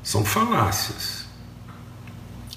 [0.03, 1.25] São falácias.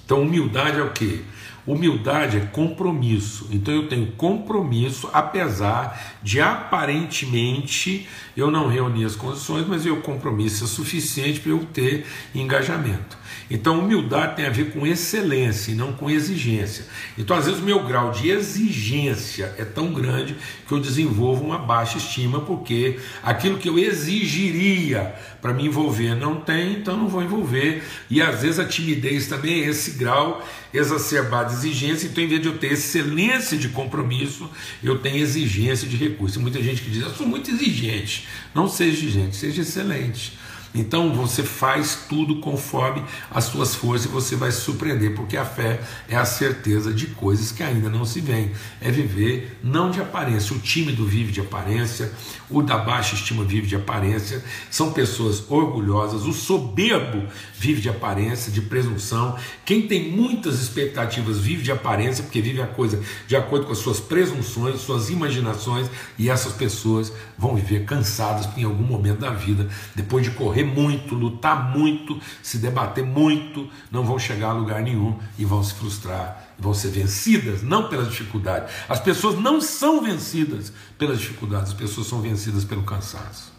[0.04, 1.24] Então, humildade é o que?
[1.66, 3.46] Humildade é compromisso.
[3.50, 10.64] Então eu tenho compromisso, apesar de aparentemente eu não reunir as condições, mas o compromisso
[10.64, 13.17] é suficiente para eu ter engajamento.
[13.50, 16.84] Então, humildade tem a ver com excelência e não com exigência.
[17.16, 21.58] Então, às vezes, o meu grau de exigência é tão grande que eu desenvolvo uma
[21.58, 27.22] baixa estima, porque aquilo que eu exigiria para me envolver não tem, então não vou
[27.22, 27.82] envolver.
[28.10, 32.06] E às vezes a timidez também é esse grau exacerbado de exigência.
[32.06, 34.50] Então, em vez de eu ter excelência de compromisso,
[34.82, 36.40] eu tenho exigência de recurso.
[36.40, 38.28] Muita gente que diz: Eu sou muito exigente.
[38.54, 40.38] Não seja exigente, seja excelente.
[40.74, 45.44] Então você faz tudo conforme as suas forças e você vai se surpreender, porque a
[45.44, 48.52] fé é a certeza de coisas que ainda não se veem.
[48.80, 50.54] É viver não de aparência.
[50.54, 52.12] O tímido vive de aparência,
[52.50, 54.42] o da baixa estima vive de aparência.
[54.70, 56.24] São pessoas orgulhosas.
[56.24, 59.36] O soberbo vive de aparência, de presunção.
[59.64, 63.78] Quem tem muitas expectativas vive de aparência, porque vive a coisa de acordo com as
[63.78, 69.68] suas presunções, suas imaginações, e essas pessoas vão viver cansadas em algum momento da vida,
[69.94, 75.18] depois de correr muito, lutar muito, se debater muito, não vão chegar a lugar nenhum
[75.38, 78.74] e vão se frustrar, vão ser vencidas, não pelas dificuldades.
[78.88, 83.52] As pessoas não são vencidas pelas dificuldades, as pessoas são vencidas pelo cansaço.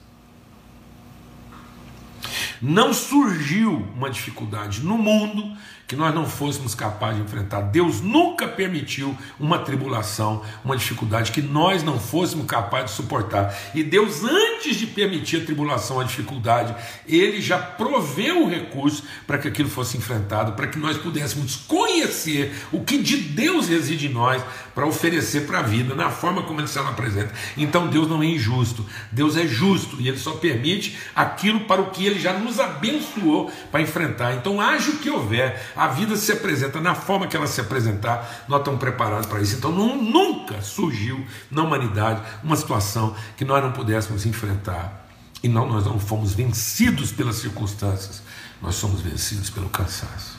[2.62, 5.58] Não surgiu uma dificuldade no mundo
[5.90, 7.62] que nós não fôssemos capazes de enfrentar.
[7.62, 13.58] Deus nunca permitiu uma tribulação, uma dificuldade que nós não fôssemos capazes de suportar.
[13.74, 16.76] E Deus, antes de permitir a tribulação, a dificuldade,
[17.08, 22.54] Ele já proveu o recurso para que aquilo fosse enfrentado, para que nós pudéssemos conhecer
[22.72, 24.44] o que de Deus reside em nós
[24.76, 27.34] para oferecer para a vida, na forma como Ele se apresenta.
[27.58, 31.90] Então Deus não é injusto, Deus é justo e Ele só permite aquilo para o
[31.90, 34.36] que Ele já nos abençoou para enfrentar.
[34.36, 38.44] Então, haja o que houver a vida se apresenta na forma que ela se apresentar,
[38.50, 39.56] nós estamos preparados para isso.
[39.56, 45.08] Então não, nunca surgiu na humanidade uma situação que nós não pudéssemos enfrentar.
[45.42, 48.22] E não, nós não fomos vencidos pelas circunstâncias,
[48.62, 50.38] nós somos vencidos pelo cansaço,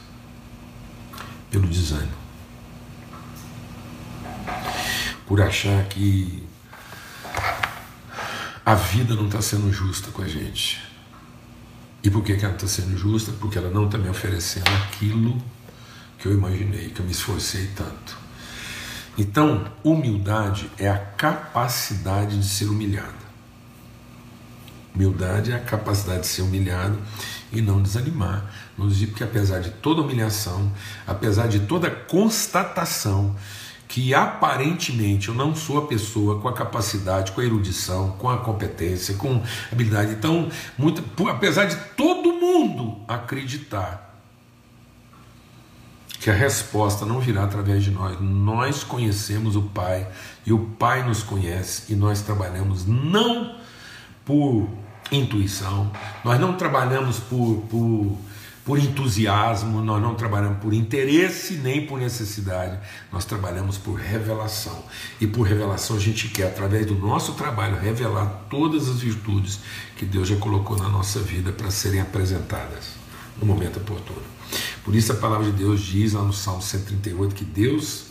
[1.50, 2.20] pelo desânimo.
[5.26, 6.46] Por achar que
[8.66, 10.89] a vida não está sendo justa com a gente.
[12.02, 13.32] E por que, que ela está sendo justa?
[13.40, 15.40] Porque ela não está me oferecendo aquilo
[16.18, 18.16] que eu imaginei, que eu me esforcei tanto.
[19.18, 23.20] Então, humildade é a capacidade de ser humilhado.
[24.94, 26.98] Humildade é a capacidade de ser humilhado
[27.52, 28.50] e não desanimar.
[28.76, 30.72] Não dizer porque apesar de toda humilhação,
[31.06, 33.36] apesar de toda constatação
[33.90, 38.38] que aparentemente eu não sou a pessoa com a capacidade, com a erudição, com a
[38.38, 40.12] competência, com habilidade.
[40.12, 44.16] Então, muito, apesar de todo mundo acreditar
[46.20, 50.06] que a resposta não virá através de nós, nós conhecemos o Pai
[50.46, 53.56] e o Pai nos conhece e nós trabalhamos não
[54.24, 54.68] por
[55.10, 55.90] intuição,
[56.24, 58.16] nós não trabalhamos por, por
[58.64, 62.78] por entusiasmo, nós não trabalhamos por interesse nem por necessidade,
[63.10, 64.84] nós trabalhamos por revelação.
[65.20, 69.60] E por revelação a gente quer, através do nosso trabalho, revelar todas as virtudes
[69.96, 73.00] que Deus já colocou na nossa vida para serem apresentadas
[73.40, 74.22] no momento oportuno.
[74.84, 78.04] Por isso a palavra de Deus diz lá no Salmo 138 que Deus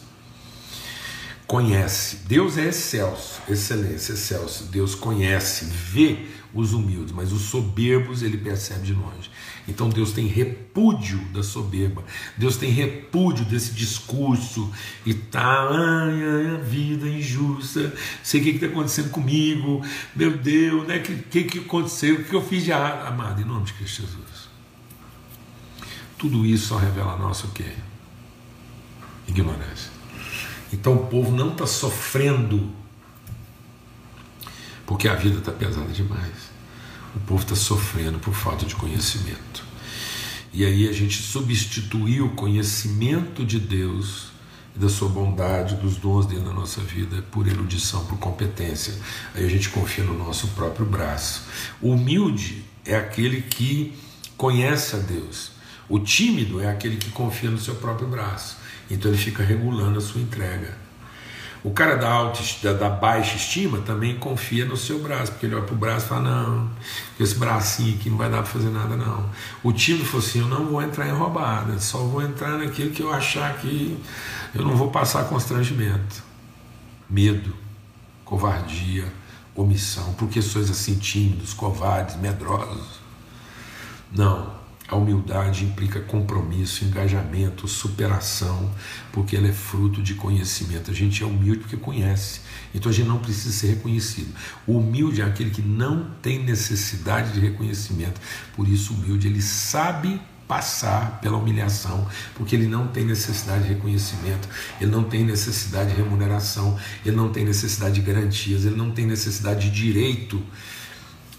[1.45, 8.37] conhece, Deus é excelso, excelência, excelso, Deus conhece, vê os humildes, mas os soberbos ele
[8.37, 9.31] percebe de longe.
[9.69, 12.03] Então Deus tem repúdio da soberba,
[12.35, 14.71] Deus tem repúdio desse discurso
[15.05, 17.93] e tá, ai, ai, a vida é injusta,
[18.23, 19.81] sei o que está acontecendo comigo,
[20.15, 20.97] meu Deus, né?
[20.97, 24.01] O que, que, que aconteceu, o que eu fiz de amado, em nome de Cristo
[24.01, 24.49] Jesus.
[26.17, 27.71] Tudo isso só revela a nossa o quê?
[29.27, 29.91] Ignorância.
[30.73, 32.69] Então o povo não está sofrendo
[34.85, 36.48] porque a vida está pesada demais.
[37.15, 39.63] O povo está sofrendo por falta de conhecimento.
[40.53, 44.29] E aí a gente substituiu o conhecimento de Deus
[44.75, 48.93] da sua bondade, dos dons dele na nossa vida, por erudição, por competência.
[49.35, 51.43] Aí a gente confia no nosso próprio braço.
[51.81, 53.93] O humilde é aquele que
[54.37, 55.51] conhece a Deus.
[55.89, 58.57] O tímido é aquele que confia no seu próprio braço.
[58.89, 60.88] Então ele fica regulando a sua entrega.
[61.61, 65.55] O cara da, alta, da, da, baixa estima também confia no seu braço, porque ele
[65.55, 66.69] olha para o braço e fala: não,
[67.19, 69.29] esse bracinho aqui não vai dar para fazer nada, não.
[69.61, 73.03] O tímido falou assim: eu não vou entrar em roubada, só vou entrar naquilo que
[73.03, 74.01] eu achar que
[74.55, 76.23] eu não vou passar constrangimento.
[77.09, 77.53] Medo,
[78.23, 79.11] covardia,
[79.53, 82.99] omissão, porque sois assim tímidos, covardes, medrosos.
[84.11, 84.58] Não,
[84.89, 88.73] a humildade implica compromisso, engajamento, superação,
[89.11, 90.89] porque ela é fruto de conhecimento.
[90.89, 92.41] A gente é humilde porque conhece,
[92.73, 94.33] então a gente não precisa ser reconhecido.
[94.65, 98.19] O humilde é aquele que não tem necessidade de reconhecimento,
[98.55, 104.49] por isso, humilde ele sabe passar pela humilhação, porque ele não tem necessidade de reconhecimento,
[104.81, 106.75] ele não tem necessidade de remuneração,
[107.05, 110.41] ele não tem necessidade de garantias, ele não tem necessidade de direito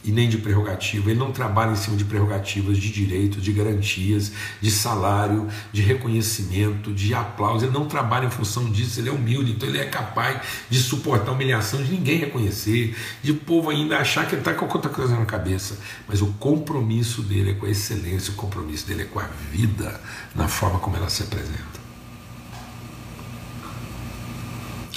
[0.03, 1.11] e nem de prerrogativa.
[1.11, 6.93] Ele não trabalha em cima de prerrogativas, de direitos, de garantias, de salário, de reconhecimento,
[6.93, 7.65] de aplauso.
[7.65, 9.01] Ele não trabalha em função disso.
[9.01, 13.33] Ele é humilde, então ele é capaz de suportar a humilhação, de ninguém reconhecer, de
[13.33, 15.79] povo ainda achar que ele está com outra coisa na cabeça.
[16.09, 20.01] Mas o compromisso dele é com a excelência, o compromisso dele é com a vida,
[20.35, 21.81] na forma como ela se apresenta.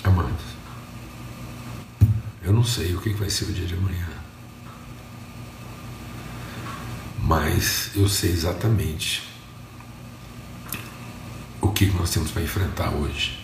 [0.03, 0.43] Amados,
[2.43, 4.22] eu não sei o que vai ser o dia de amanhã.
[7.23, 9.23] Mas eu sei exatamente
[11.61, 13.39] o que nós temos para enfrentar hoje.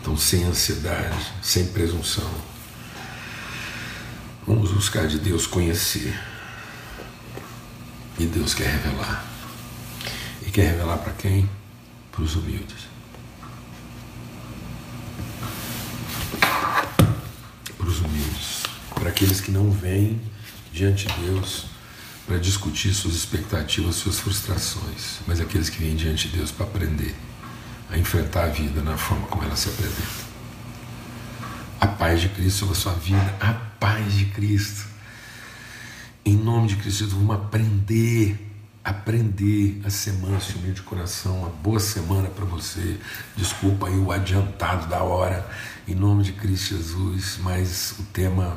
[0.00, 2.28] Então, sem ansiedade, sem presunção,
[4.46, 6.18] vamos buscar de Deus conhecer.
[8.18, 9.24] E Deus quer revelar.
[10.46, 11.48] E quer revelar para quem?
[12.10, 12.88] Para os humildes.
[17.76, 18.62] Para os humildes.
[18.94, 20.20] Para aqueles que não vêm
[20.72, 21.69] diante de Deus
[22.30, 27.12] para discutir suas expectativas, suas frustrações, mas aqueles que vêm diante de Deus para aprender
[27.90, 30.30] a enfrentar a vida na forma como ela se apresenta.
[31.80, 34.86] A paz de Cristo sobre a sua vida, a paz de Cristo.
[36.24, 38.38] Em nome de Cristo, vamos aprender,
[38.84, 41.40] aprender a ser manso e de coração.
[41.40, 42.96] Uma boa semana para você.
[43.36, 45.50] Desculpa aí o adiantado da hora,
[45.88, 48.56] em nome de Cristo Jesus, mas o tema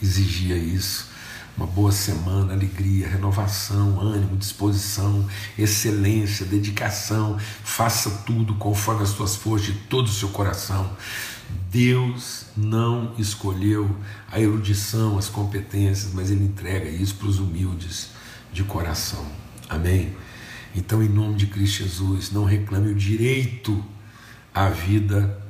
[0.00, 1.10] exigia isso
[1.56, 5.26] uma boa semana, alegria, renovação, ânimo, disposição,
[5.58, 7.38] excelência, dedicação.
[7.38, 10.96] Faça tudo conforme as suas forças de todo o seu coração.
[11.70, 13.94] Deus não escolheu
[14.30, 18.10] a erudição, as competências, mas Ele entrega isso para os humildes
[18.52, 19.26] de coração.
[19.68, 20.16] Amém?
[20.74, 23.84] Então, em nome de Cristo Jesus, não reclame o direito
[24.54, 25.42] à vida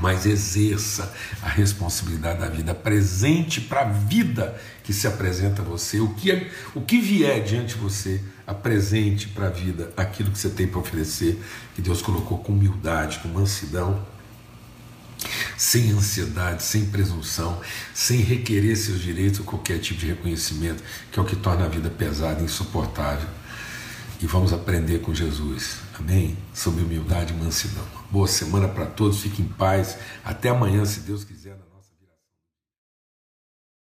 [0.00, 1.12] mas exerça
[1.42, 6.30] a responsabilidade da vida, presente para a vida que se apresenta a você, o que,
[6.30, 10.66] é, o que vier diante de você, apresente para a vida aquilo que você tem
[10.66, 11.38] para oferecer,
[11.74, 14.02] que Deus colocou com humildade, com mansidão,
[15.58, 17.60] sem ansiedade, sem presunção,
[17.92, 20.82] sem requerer seus direitos ou qualquer tipo de reconhecimento,
[21.12, 23.28] que é o que torna a vida pesada e insuportável.
[24.22, 25.80] e vamos aprender com Jesus.
[25.98, 26.34] Amém?
[26.54, 27.84] Sobre humildade e mansidão.
[28.10, 29.98] Boa semana para todos, fiquem em paz.
[30.24, 31.37] Até amanhã, se Deus quiser.